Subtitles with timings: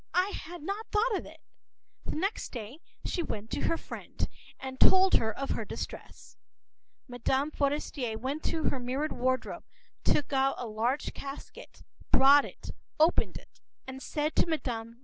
[0.15, 1.41] I had not thought of it.”
[2.05, 4.27] The next day she went to her friend’s
[4.59, 6.37] and told her about her distress.
[7.07, 7.49] Mme.
[7.53, 9.65] Forester went to her mirrored wardrobe,
[10.03, 14.95] took out a large casket, brought it, opened it, and said to Mme.